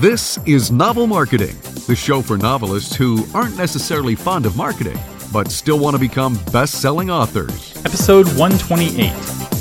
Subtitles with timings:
[0.00, 1.56] This is Novel Marketing,
[1.88, 4.96] the show for novelists who aren't necessarily fond of marketing,
[5.32, 7.76] but still want to become best selling authors.
[7.78, 9.12] Episode 128.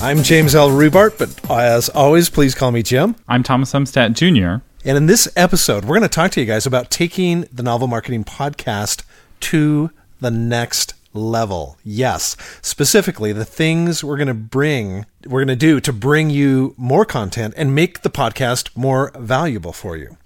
[0.04, 0.70] I'm James L.
[0.70, 3.16] Rubart, but as always, please call me Jim.
[3.28, 4.64] I'm Thomas Umstattd Jr.
[4.86, 7.88] And in this episode, we're going to talk to you guys about taking the Novel
[7.88, 9.06] Marketing Podcast
[9.40, 11.78] to the next level.
[11.84, 16.74] Yes, specifically the things we're going to bring, we're going to do to bring you
[16.78, 20.18] more content and make the podcast more valuable for you.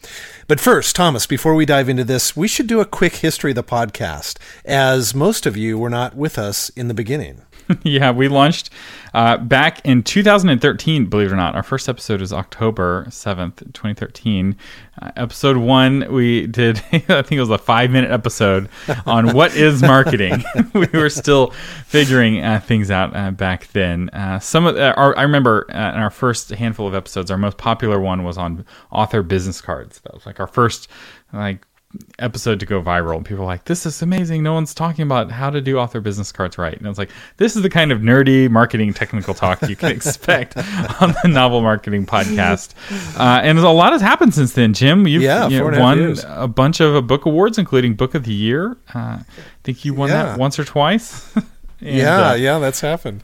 [0.47, 3.55] But first, Thomas, before we dive into this, we should do a quick history of
[3.55, 7.41] the podcast, as most of you were not with us in the beginning.
[7.83, 8.69] yeah, we launched
[9.13, 11.55] uh, back in 2013, believe it or not.
[11.55, 14.55] Our first episode was October 7th, 2013.
[15.01, 18.69] Uh, episode one, we did, I think it was a five minute episode
[19.05, 20.43] on what is marketing.
[20.73, 21.51] we were still
[21.85, 24.09] figuring uh, things out uh, back then.
[24.09, 27.57] Uh, some of our, I remember uh, in our first handful of episodes, our most
[27.57, 29.99] popular one was on author business cards.
[30.01, 30.87] That was like our first
[31.33, 31.65] like
[32.19, 35.29] episode to go viral and people were like this is amazing no one's talking about
[35.31, 37.91] how to do author business cards right and i was like this is the kind
[37.91, 42.73] of nerdy marketing technical talk you can expect on the novel marketing podcast
[43.19, 45.75] uh, and a lot has happened since then jim you've Yeah, you know, four and
[45.75, 46.25] a half won years.
[46.27, 49.25] a bunch of uh, book awards including book of the year uh, i
[49.63, 50.23] think you won Yeah.
[50.23, 51.33] that once or twice
[51.83, 53.23] And, yeah, uh, yeah, that's happened.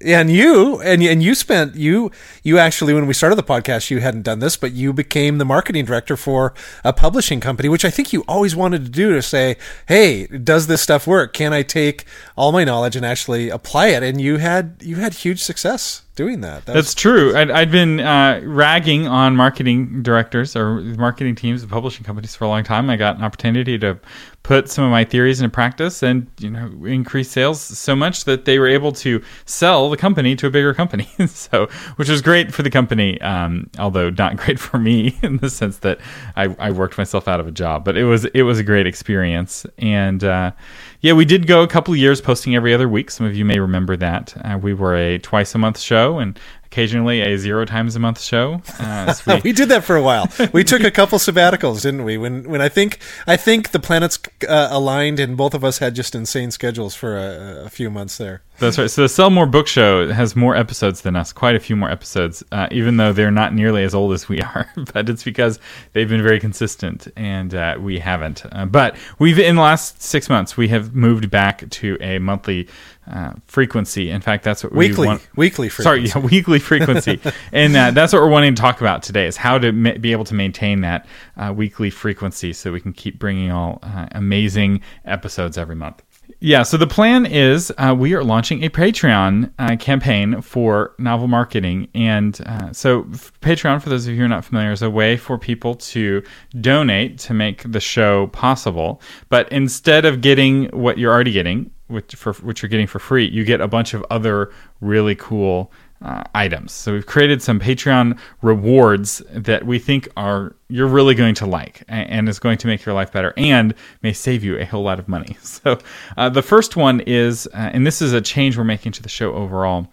[0.00, 2.12] And you and and you spent you
[2.44, 5.44] you actually when we started the podcast you hadn't done this but you became the
[5.44, 9.20] marketing director for a publishing company which I think you always wanted to do to
[9.20, 9.56] say
[9.88, 11.32] hey does this stuff work?
[11.32, 12.04] Can I take
[12.36, 14.04] all my knowledge and actually apply it?
[14.04, 17.36] And you had you had huge success doing that, that was- That's true.
[17.36, 22.44] I'd, I'd been uh, ragging on marketing directors or marketing teams of publishing companies for
[22.44, 22.88] a long time.
[22.90, 23.98] I got an opportunity to
[24.42, 28.44] put some of my theories into practice and you know increase sales so much that
[28.44, 31.08] they were able to sell the company to a bigger company.
[31.26, 35.50] so, which was great for the company, um, although not great for me in the
[35.50, 35.98] sense that
[36.36, 37.84] I, I worked myself out of a job.
[37.84, 40.22] But it was it was a great experience and.
[40.22, 40.52] Uh,
[41.00, 43.10] yeah, we did go a couple of years posting every other week.
[43.10, 44.34] Some of you may remember that.
[44.42, 48.20] Uh, we were a twice a month show and occasionally a zero times a month
[48.20, 48.60] show.
[48.78, 50.26] Uh, we- we did that for a while.
[50.52, 52.16] We took a couple sabbaticals, didn't we?
[52.18, 55.94] When when I think I think the planets uh, aligned and both of us had
[55.94, 58.42] just insane schedules for a, a few months there.
[58.60, 58.88] That's right.
[58.88, 61.90] So the Sell More Book Show has more episodes than us, quite a few more
[61.90, 64.70] episodes, uh, even though they're not nearly as old as we are.
[64.94, 65.58] but it's because
[65.92, 68.44] they've been very consistent, and uh, we haven't.
[68.52, 72.68] Uh, but we've in the last six months we have moved back to a monthly
[73.10, 74.10] uh, frequency.
[74.10, 75.28] In fact, that's what Weekly, we want.
[75.36, 76.18] weekly Sorry, frequency.
[76.20, 77.20] yeah, weekly frequency,
[77.52, 80.12] and uh, that's what we're wanting to talk about today: is how to ma- be
[80.12, 81.06] able to maintain that
[81.36, 86.02] uh, weekly frequency, so we can keep bringing all uh, amazing episodes every month.
[86.40, 91.26] Yeah, so the plan is uh, we are launching a Patreon uh, campaign for novel
[91.26, 91.88] marketing.
[91.94, 93.04] And uh, so,
[93.40, 96.22] Patreon, for those of you who are not familiar, is a way for people to
[96.60, 99.00] donate to make the show possible.
[99.28, 103.26] But instead of getting what you're already getting, which, for, which you're getting for free,
[103.26, 105.72] you get a bunch of other really cool
[106.04, 106.72] uh, items.
[106.72, 111.82] So we've created some Patreon rewards that we think are you're really going to like
[111.88, 114.82] a- and is going to make your life better and may save you a whole
[114.82, 115.36] lot of money.
[115.64, 115.78] So
[116.16, 119.08] uh, the first one is, uh, and this is a change we're making to the
[119.08, 119.90] show overall,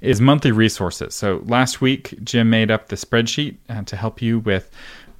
[0.00, 1.14] is monthly resources.
[1.14, 4.70] So last week Jim made up the spreadsheet uh, to help you with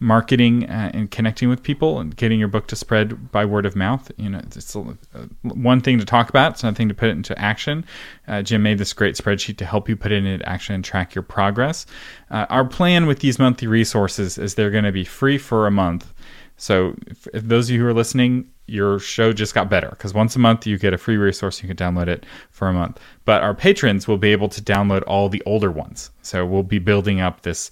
[0.00, 3.76] marketing uh, and connecting with people and getting your book to spread by word of
[3.76, 4.10] mouth.
[4.16, 7.08] You know, it's a, uh, one thing to talk about, it's another thing to put
[7.08, 7.84] it into action.
[8.28, 11.14] Uh, Jim made this great spreadsheet to help you put it into action and track
[11.14, 11.86] your progress.
[12.30, 15.70] Uh, our plan with these monthly resources is they're going to be free for a
[15.70, 16.12] month.
[16.56, 20.14] So, if, if those of you who are listening, your show just got better because
[20.14, 21.62] once a month you get a free resource.
[21.62, 22.98] You can download it for a month.
[23.24, 26.10] But our patrons will be able to download all the older ones.
[26.22, 27.70] So, we'll be building up this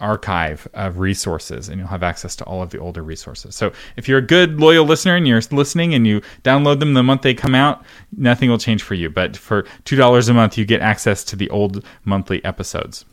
[0.00, 3.54] archive of resources and you'll have access to all of the older resources.
[3.54, 7.02] So, if you're a good, loyal listener and you're listening and you download them the
[7.02, 7.84] month they come out,
[8.16, 9.10] nothing will change for you.
[9.10, 13.04] But for $2 a month, you get access to the old monthly episodes.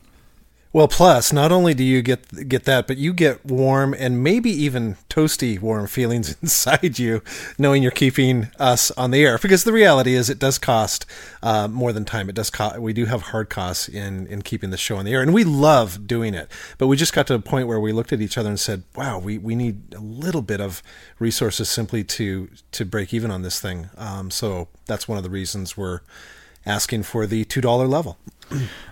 [0.76, 4.50] Well, plus, not only do you get get that, but you get warm and maybe
[4.50, 7.22] even toasty warm feelings inside you,
[7.58, 9.38] knowing you're keeping us on the air.
[9.38, 11.06] Because the reality is, it does cost
[11.42, 12.28] uh, more than time.
[12.28, 12.52] It does.
[12.78, 15.46] We do have hard costs in in keeping the show on the air, and we
[15.46, 16.52] love doing it.
[16.78, 18.84] But we just got to a point where we looked at each other and said,
[18.98, 20.84] "Wow, we we need a little bit of
[21.20, 25.30] resources simply to to break even on this thing." Um, so that's one of the
[25.30, 26.02] reasons we're
[26.66, 28.18] asking for the two dollar level.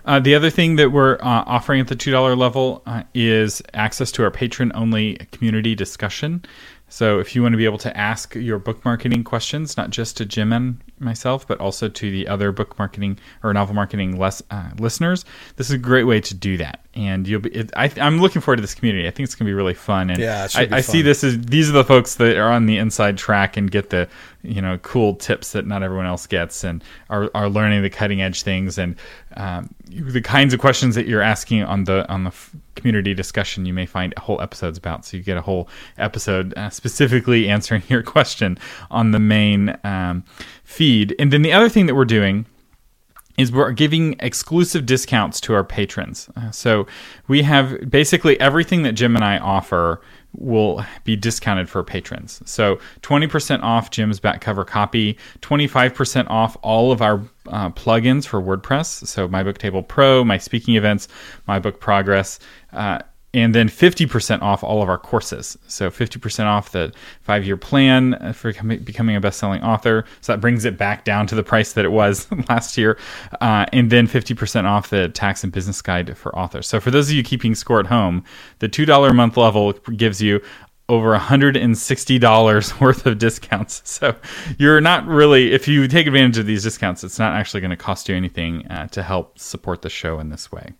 [0.04, 4.12] Uh, the other thing that we're uh, offering at the $2 level uh, is access
[4.12, 6.44] to our patron only community discussion.
[6.94, 10.16] So if you want to be able to ask your book marketing questions, not just
[10.18, 14.40] to Jim and myself, but also to the other book marketing or novel marketing less,
[14.52, 15.24] uh, listeners,
[15.56, 16.84] this is a great way to do that.
[16.94, 19.08] And you'll be, it, I, am looking forward to this community.
[19.08, 20.08] I think it's going to be really fun.
[20.08, 22.78] And yeah, I, I see this as these are the folks that are on the
[22.78, 24.08] inside track and get the
[24.42, 28.22] you know cool tips that not everyone else gets, and are, are learning the cutting
[28.22, 28.94] edge things and
[29.36, 32.32] um, the kinds of questions that you're asking on the on the
[32.74, 33.66] community discussion.
[33.66, 35.68] You may find whole episodes about, so you get a whole
[35.98, 38.58] episode uh, specifically answering your question
[38.90, 40.24] on the main um,
[40.64, 41.14] feed.
[41.18, 42.46] And then the other thing that we're doing
[43.36, 46.28] is we're giving exclusive discounts to our patrons.
[46.36, 46.86] Uh, so
[47.26, 50.00] we have basically everything that Jim and I offer
[50.36, 52.42] will be discounted for patrons.
[52.44, 58.40] So 20% off Jim's back cover copy, 25% off all of our uh, plugins for
[58.40, 59.06] WordPress.
[59.06, 61.08] So My Book Table Pro, my speaking events,
[61.46, 62.38] My Book Progress.
[62.72, 63.00] Uh,
[63.34, 65.58] and then 50% off all of our courses.
[65.66, 70.04] So 50% off the five year plan for becoming a best selling author.
[70.20, 72.96] So that brings it back down to the price that it was last year.
[73.40, 76.68] Uh, and then 50% off the tax and business guide for authors.
[76.68, 78.24] So for those of you keeping score at home,
[78.60, 80.40] the $2 a month level gives you
[80.88, 83.82] over $160 worth of discounts.
[83.94, 84.16] So
[84.58, 87.76] you're not really, if you take advantage of these discounts, it's not actually going to
[87.76, 90.74] cost you anything uh, to help support the show in this way.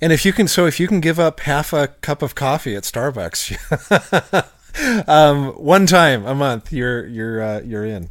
[0.00, 2.76] And if you can, so if you can give up half a cup of coffee
[2.76, 3.56] at Starbucks,
[5.08, 8.10] um, one time a month, you're you're uh, you're in.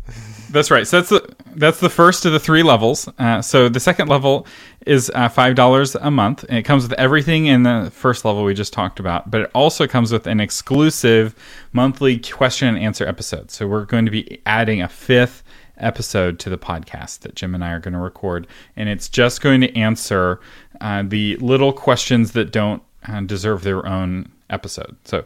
[0.49, 0.87] That's right.
[0.87, 3.07] So that's the that's the first of the three levels.
[3.19, 4.47] Uh, so the second level
[4.85, 8.43] is uh, five dollars a month, and it comes with everything in the first level
[8.43, 9.29] we just talked about.
[9.29, 11.35] But it also comes with an exclusive
[11.71, 13.51] monthly question and answer episode.
[13.51, 15.43] So we're going to be adding a fifth
[15.77, 19.41] episode to the podcast that Jim and I are going to record, and it's just
[19.41, 20.39] going to answer
[20.81, 24.95] uh, the little questions that don't uh, deserve their own episode.
[25.05, 25.25] So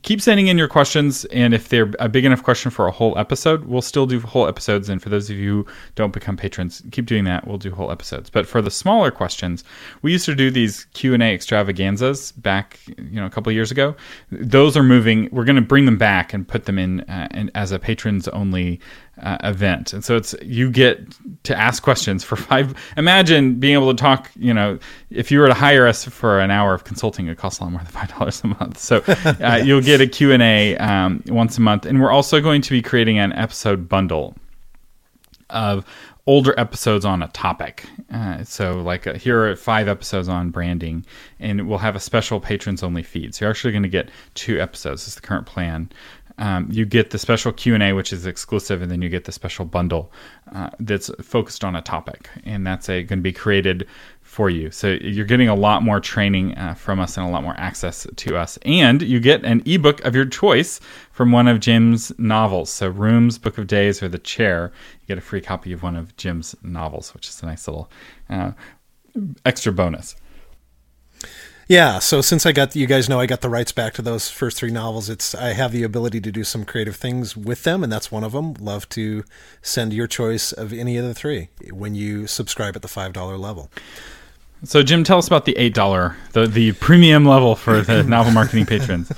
[0.00, 3.16] keep sending in your questions, and if they're a big enough question for a whole
[3.18, 4.88] episode, we'll still do whole episodes.
[4.88, 7.46] And for those of you who don't become patrons, keep doing that.
[7.46, 8.30] We'll do whole episodes.
[8.30, 9.62] But for the smaller questions,
[10.00, 13.70] we used to do these Q and A extravaganzas back, you know, a couple years
[13.70, 13.94] ago.
[14.30, 15.28] Those are moving.
[15.32, 18.26] We're going to bring them back and put them in, uh, in as a patrons
[18.28, 18.80] only
[19.18, 19.92] uh, event.
[19.92, 21.00] And so it's you get
[21.44, 22.74] to ask questions for five.
[22.96, 24.30] Imagine being able to talk.
[24.36, 24.78] You know,
[25.10, 27.72] if you were to hire us for an hour of consulting, it costs a lot
[27.72, 28.78] more than five dollars a month.
[28.78, 32.40] So uh, you'll get a Q and A um, once a month, and we're also
[32.40, 34.36] going to be creating an episode bundle
[35.50, 35.84] of
[36.26, 37.86] older episodes on a topic.
[38.12, 41.04] Uh, so, like, uh, here are five episodes on branding,
[41.40, 43.34] and we'll have a special patrons only feed.
[43.34, 45.08] So, you're actually going to get two episodes.
[45.08, 45.90] Is the current plan
[46.40, 49.64] um, you get the special q&a which is exclusive and then you get the special
[49.64, 50.10] bundle
[50.52, 53.86] uh, that's focused on a topic and that's going to be created
[54.22, 54.70] for you.
[54.70, 58.06] So you're getting a lot more training uh, from us and a lot more access
[58.14, 58.60] to us.
[58.62, 60.78] And you get an ebook of your choice
[61.10, 62.70] from one of jim's novels.
[62.70, 65.96] So rooms book of days or the chair you get a free copy of one
[65.96, 67.90] of jim's novels which is a nice little
[68.28, 68.52] uh,
[69.44, 70.14] extra bonus
[71.70, 74.28] yeah, so since I got you guys know I got the rights back to those
[74.28, 77.84] first three novels, it's I have the ability to do some creative things with them,
[77.84, 78.54] and that's one of them.
[78.54, 79.22] Love to
[79.62, 83.38] send your choice of any of the three when you subscribe at the five dollar
[83.38, 83.70] level.
[84.64, 88.32] So Jim, tell us about the eight dollar, the the premium level for the novel
[88.32, 89.12] marketing patrons.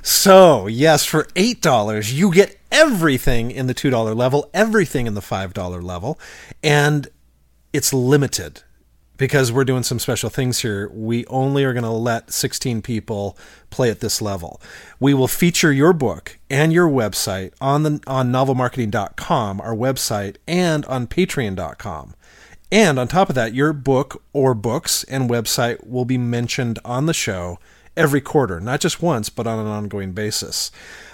[0.00, 5.14] So yes, for eight dollars you get everything in the two dollar level, everything in
[5.14, 6.20] the five dollar level,
[6.62, 7.08] and
[7.72, 8.62] it's limited
[9.18, 13.36] because we're doing some special things here, we only are going to let 16 people
[13.68, 14.60] play at this level.
[14.98, 20.86] We will feature your book and your website on the on novelmarketing.com, our website, and
[20.86, 22.14] on patreon.com.
[22.70, 27.06] And on top of that, your book or books and website will be mentioned on
[27.06, 27.58] the show
[27.98, 30.70] every quarter, not just once, but on an ongoing basis.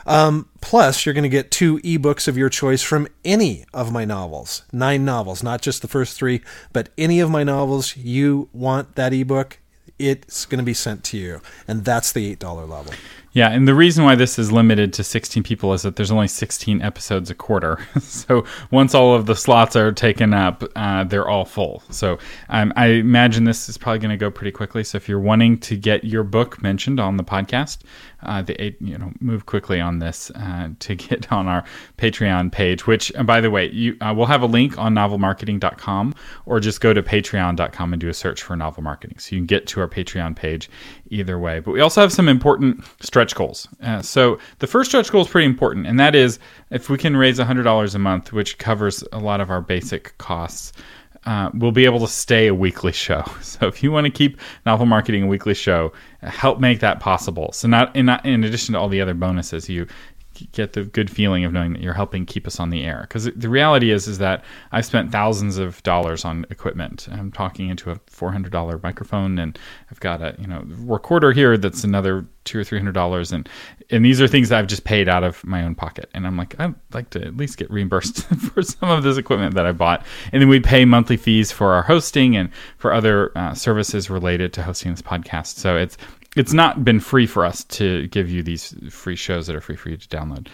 [0.06, 4.04] Um, plus, you're going to get two ebooks of your choice from any of my
[4.04, 4.62] novels.
[4.70, 7.96] Nine novels, not just the first three, but any of my novels.
[7.96, 9.58] You want that ebook,
[9.98, 11.40] it's going to be sent to you.
[11.66, 12.92] And that's the $8 level.
[13.34, 16.28] Yeah, and the reason why this is limited to 16 people is that there's only
[16.28, 17.84] 16 episodes a quarter.
[18.00, 21.82] so once all of the slots are taken up, uh, they're all full.
[21.90, 24.84] So um, I imagine this is probably going to go pretty quickly.
[24.84, 27.78] So if you're wanting to get your book mentioned on the podcast,
[28.24, 31.64] uh, the you know move quickly on this uh, to get on our
[31.98, 32.86] Patreon page.
[32.86, 36.14] Which, by the way, you uh, we'll have a link on novelmarketing.com,
[36.46, 39.46] or just go to patreon.com and do a search for novel marketing, so you can
[39.46, 40.70] get to our Patreon page
[41.10, 41.60] either way.
[41.60, 43.68] But we also have some important stretch goals.
[43.82, 46.38] Uh, so the first stretch goal is pretty important, and that is
[46.70, 50.72] if we can raise $100 a month, which covers a lot of our basic costs.
[51.26, 53.24] uh, we'll be able to stay a weekly show.
[53.42, 55.92] So if you want to keep novel marketing a weekly show,
[56.22, 57.52] help make that possible.
[57.52, 59.86] So not in, in addition to all the other bonuses, you
[60.52, 63.00] get the good feeling of knowing that you're helping keep us on the air.
[63.02, 67.08] Because the reality is, is that I've spent thousands of dollars on equipment.
[67.10, 69.58] I'm talking into a $400 microphone, and
[69.90, 73.48] I've got a you know recorder here that's another two or three hundred dollars, and
[73.90, 76.10] and these are things that I've just paid out of my own pocket.
[76.14, 79.54] And I'm like, I'd like to at least get reimbursed for some of this equipment
[79.54, 80.04] that I bought.
[80.32, 84.52] And then we pay monthly fees for our hosting and for other uh, services related
[84.54, 85.56] to hosting this podcast.
[85.56, 85.96] So it's
[86.36, 89.76] it's not been free for us to give you these free shows that are free
[89.76, 90.48] for you to download.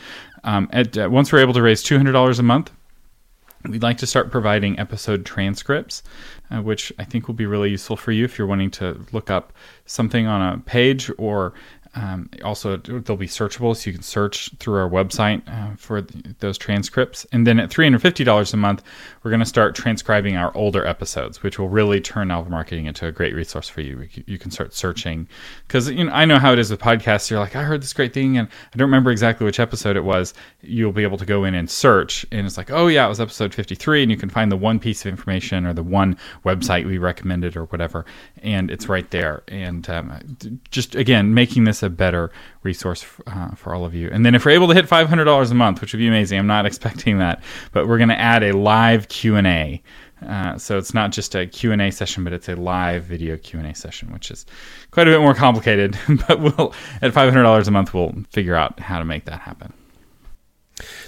[0.45, 2.71] Um, at, uh, once we're able to raise two hundred dollars a month,
[3.69, 6.03] we'd like to start providing episode transcripts,
[6.51, 9.31] uh, which I think will be really useful for you if you're wanting to look
[9.31, 9.53] up
[9.87, 11.53] something on a page or
[11.95, 16.37] um, also, they'll be searchable, so you can search through our website uh, for th-
[16.39, 17.27] those transcripts.
[17.33, 18.85] And then at $350 a month,
[19.23, 23.07] we're going to start transcribing our older episodes, which will really turn novel marketing into
[23.07, 24.09] a great resource for you.
[24.27, 25.27] You can start searching
[25.67, 27.29] because you know I know how it is with podcasts.
[27.29, 30.05] You're like, I heard this great thing, and I don't remember exactly which episode it
[30.05, 30.33] was.
[30.63, 33.21] You'll be able to go in and search, and it's like, oh yeah, it was
[33.21, 36.87] episode 53, and you can find the one piece of information or the one website
[36.87, 38.05] we recommended or whatever,
[38.43, 39.43] and it's right there.
[39.49, 42.31] And um, just again, making this a better
[42.63, 44.09] resource uh, for all of you.
[44.11, 46.47] And then if we're able to hit $500 a month, which would be amazing, I'm
[46.47, 49.83] not expecting that, but we're going to add a live Q&A.
[50.27, 54.13] Uh, so it's not just a Q&A session, but it's a live video Q&A session,
[54.13, 54.45] which is
[54.91, 55.99] quite a bit more complicated.
[56.29, 59.73] but we'll at $500 a month, we'll figure out how to make that happen.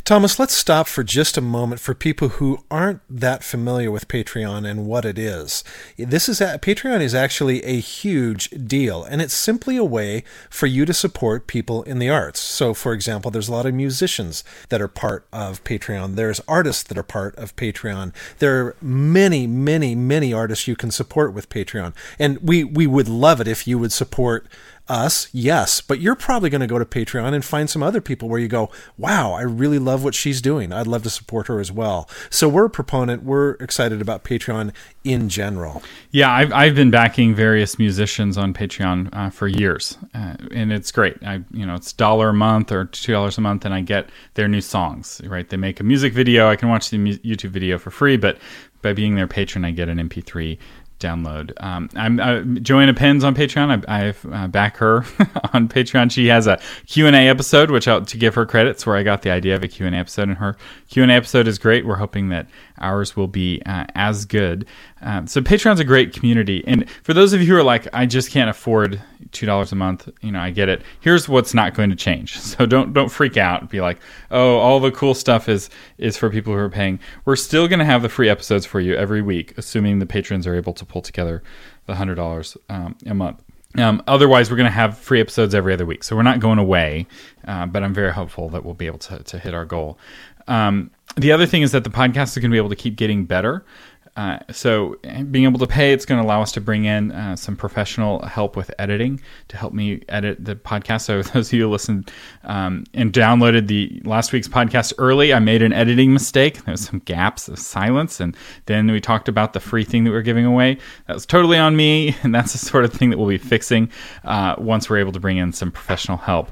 [0.04, 4.68] Thomas, let's stop for just a moment for people who aren't that familiar with Patreon
[4.68, 5.64] and what it is.
[5.96, 10.66] This is a, Patreon is actually a huge deal, and it's simply a way for
[10.66, 12.40] you to support people in the arts.
[12.40, 16.14] So, for example, there's a lot of musicians that are part of Patreon.
[16.14, 18.12] There's artists that are part of Patreon.
[18.38, 23.08] There are many, many, many artists you can support with Patreon, and we we would
[23.08, 24.46] love it if you would support
[24.88, 28.28] us, yes, but you're probably going to go to Patreon and find some other people
[28.28, 30.72] where you go, wow, I really love what she's doing.
[30.72, 32.08] I'd love to support her as well.
[32.30, 33.22] So we're a proponent.
[33.22, 34.72] We're excited about Patreon
[35.04, 35.82] in general.
[36.10, 40.90] Yeah, I've, I've been backing various musicians on Patreon uh, for years, uh, and it's
[40.90, 41.16] great.
[41.24, 44.10] I, you know, it's dollar a month or two dollars a month, and I get
[44.34, 45.20] their new songs.
[45.24, 46.48] Right, they make a music video.
[46.48, 48.38] I can watch the YouTube video for free, but
[48.82, 50.58] by being their patron, I get an MP3
[51.02, 51.52] download.
[51.62, 53.84] Um, I'm uh, Joanna Penn's on Patreon.
[53.88, 54.98] I, I uh, back her
[55.52, 56.10] on Patreon.
[56.10, 59.02] She has a Q and A episode, which I'll, to give her credits, where I
[59.02, 60.56] got the idea of a Q and A episode, and her
[60.88, 61.84] Q and A episode is great.
[61.84, 62.46] We're hoping that
[62.78, 64.66] ours will be uh, as good.
[65.02, 68.06] Um, so Patreon's a great community, and for those of you who are like, I
[68.06, 69.02] just can't afford
[69.32, 70.82] two dollars a month, you know, I get it.
[71.00, 72.38] Here's what's not going to change.
[72.52, 73.70] So don't don't freak out.
[73.70, 73.98] Be like,
[74.30, 77.00] oh, all the cool stuff is is for people who are paying.
[77.24, 80.46] We're still going to have the free episodes for you every week, assuming the patrons
[80.46, 81.42] are able to pull together
[81.86, 83.42] the hundred dollars um, a month.
[83.78, 86.04] Um, otherwise, we're going to have free episodes every other week.
[86.04, 87.06] So we're not going away,
[87.46, 89.98] uh, but I'm very hopeful that we'll be able to, to hit our goal.
[90.46, 92.96] Um, the other thing is that the podcast is going to be able to keep
[92.96, 93.64] getting better.
[94.14, 94.96] Uh, so
[95.30, 98.22] being able to pay, it's going to allow us to bring in uh, some professional
[98.26, 101.02] help with editing to help me edit the podcast.
[101.02, 102.10] So those of you who listened
[102.44, 106.62] um, and downloaded the last week's podcast early, I made an editing mistake.
[106.64, 110.10] There was some gaps of silence, and then we talked about the free thing that
[110.10, 110.76] we are giving away.
[111.06, 113.90] That was totally on me, and that's the sort of thing that we'll be fixing
[114.24, 116.50] uh, once we're able to bring in some professional help.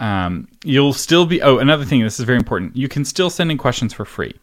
[0.00, 1.42] Um, you'll still be.
[1.42, 2.02] Oh, another thing.
[2.02, 2.74] This is very important.
[2.74, 4.34] You can still send in questions for free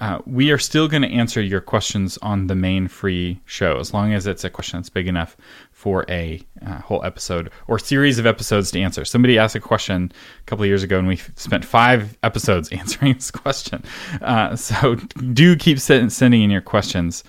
[0.00, 3.92] uh, we are still going to answer your questions on the main free show as
[3.92, 5.36] long as it's a question that's big enough
[5.72, 9.04] for a uh, whole episode or series of episodes to answer.
[9.04, 13.14] Somebody asked a question a couple of years ago, and we spent five episodes answering
[13.14, 13.84] this question.
[14.22, 14.94] Uh, so
[15.34, 17.22] do keep sending in your questions.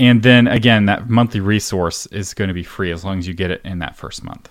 [0.00, 3.34] And then again, that monthly resource is going to be free as long as you
[3.34, 4.50] get it in that first month.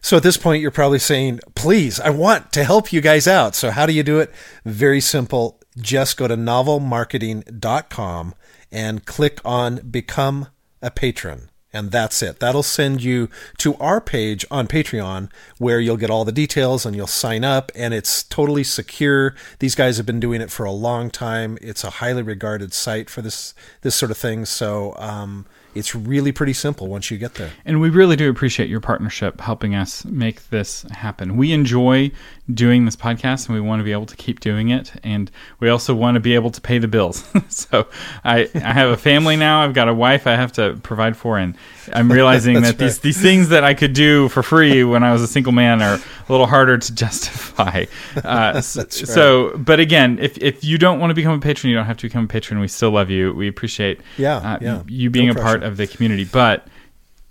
[0.00, 3.54] So at this point, you're probably saying, please, I want to help you guys out.
[3.54, 4.32] So how do you do it?
[4.64, 8.34] Very simple just go to novelmarketing.com
[8.70, 10.48] and click on Become
[10.80, 11.50] a Patron.
[11.74, 12.38] And that's it.
[12.38, 16.94] That'll send you to our page on Patreon where you'll get all the details and
[16.94, 17.72] you'll sign up.
[17.74, 19.34] And it's totally secure.
[19.58, 21.56] These guys have been doing it for a long time.
[21.62, 24.44] It's a highly regarded site for this this sort of thing.
[24.44, 27.50] So um, it's really pretty simple once you get there.
[27.64, 31.38] And we really do appreciate your partnership helping us make this happen.
[31.38, 32.10] We enjoy
[32.52, 34.92] doing this podcast and we want to be able to keep doing it.
[35.04, 35.30] And
[35.60, 37.24] we also want to be able to pay the bills.
[37.48, 37.86] so
[38.24, 39.62] I, I have a family now.
[39.62, 41.38] I've got a wife I have to provide for.
[41.38, 41.56] And
[41.92, 45.22] I'm realizing that these, these things that I could do for free when I was
[45.22, 47.84] a single man are a little harder to justify.
[48.16, 48.62] Uh, right.
[48.62, 51.98] So, but again, if, if you don't want to become a patron, you don't have
[51.98, 52.58] to become a patron.
[52.58, 53.32] We still love you.
[53.32, 54.82] We appreciate yeah, uh, yeah.
[54.88, 56.24] you being no a part of the community.
[56.24, 56.66] But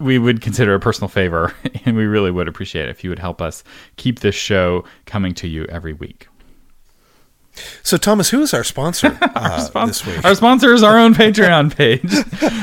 [0.01, 1.53] we would consider a personal favor,
[1.85, 3.63] and we really would appreciate it if you would help us
[3.95, 6.27] keep this show coming to you every week.
[7.83, 10.25] So, Thomas, who is our sponsor uh, our sponsor, this week?
[10.25, 12.13] Our sponsor is our own Patreon page.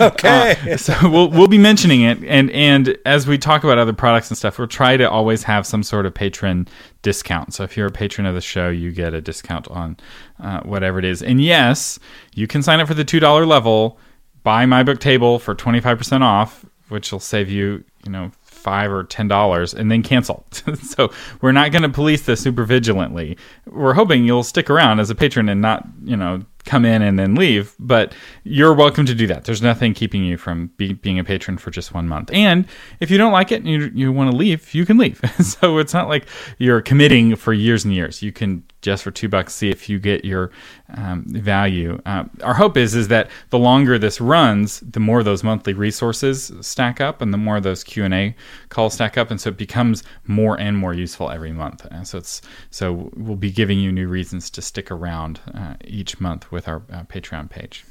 [0.01, 3.93] okay, uh, so we'll we'll be mentioning it, and and as we talk about other
[3.93, 6.67] products and stuff, we'll try to always have some sort of patron
[7.03, 7.53] discount.
[7.55, 9.99] So if you're a patron of the show, you get a discount on
[10.41, 11.23] uh, whatever it is.
[11.23, 11.99] And yes,
[12.35, 13.99] you can sign up for the two dollar level.
[14.43, 18.31] Buy my book table for twenty five percent off which will save you, you know,
[18.43, 20.45] five or ten dollars and then cancel.
[20.83, 23.37] so we're not going to police this super vigilantly.
[23.67, 27.19] We're hoping you'll stick around as a patron and not, you know, come in and
[27.19, 27.75] then leave.
[27.79, 28.15] But
[28.45, 29.45] you're welcome to do that.
[29.45, 32.31] There's nothing keeping you from be, being a patron for just one month.
[32.33, 32.67] And
[33.01, 35.21] if you don't like it and you you want to leave, you can leave.
[35.41, 36.27] so it's not like
[36.59, 38.23] you're committing for years and years.
[38.23, 40.51] You can just for two bucks see if you get your
[40.95, 42.01] um, value.
[42.07, 46.53] Uh, our hope is is that the longer this runs, the more those monthly resources
[46.61, 48.35] stack up, and the more those Q and A
[48.69, 51.87] calls stack up, and so it becomes more and more useful every month.
[51.91, 56.21] And so it's so we'll be giving you new reasons to stick around uh, each
[56.21, 57.85] month with our uh, Patreon page.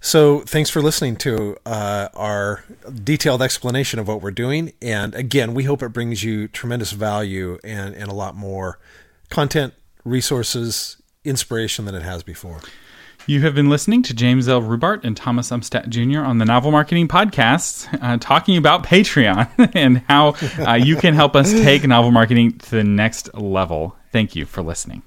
[0.00, 2.64] So, thanks for listening to uh, our
[3.02, 4.72] detailed explanation of what we're doing.
[4.82, 8.78] And again, we hope it brings you tremendous value and, and a lot more
[9.32, 9.72] content,
[10.04, 12.60] resources, inspiration than it has before.
[13.26, 14.60] You have been listening to James L.
[14.60, 16.20] Rubart and Thomas Umstattd Jr.
[16.20, 21.34] on the Novel Marketing Podcast, uh, talking about Patreon and how uh, you can help
[21.34, 23.96] us take novel marketing to the next level.
[24.10, 25.02] Thank you for listening.